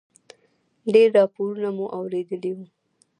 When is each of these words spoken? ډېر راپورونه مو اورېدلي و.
ډېر 0.93 1.07
راپورونه 1.19 1.69
مو 1.77 1.85
اورېدلي 1.97 2.51
و. 2.55 2.59